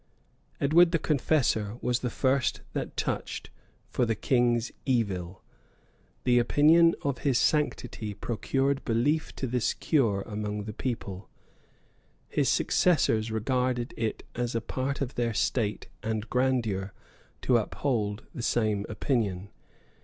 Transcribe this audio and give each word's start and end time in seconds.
]Edward 0.59 0.91
the 0.93 0.97
Confessor 0.97 1.77
was 1.79 1.99
the 1.99 2.09
first 2.09 2.61
that 2.73 2.97
touched 2.97 3.51
for 3.91 4.03
the 4.03 4.15
king's 4.15 4.71
evil: 4.83 5.43
the 6.23 6.39
opinion 6.39 6.95
of 7.03 7.19
his 7.19 7.37
sanctity 7.37 8.15
procured 8.15 8.83
belief 8.83 9.35
to 9.35 9.45
this 9.45 9.75
cure 9.75 10.23
among 10.25 10.63
the 10.63 10.73
people: 10.73 11.29
his 12.27 12.49
successors 12.49 13.29
regarded 13.29 13.93
it 13.95 14.23
as 14.33 14.55
a 14.55 14.59
part 14.59 15.01
of 15.01 15.13
their 15.13 15.35
state 15.35 15.85
and 16.01 16.31
grandeur 16.31 16.93
to 17.43 17.57
uphold 17.57 18.23
the 18.33 18.41
same 18.41 18.87
opinion. 18.89 19.49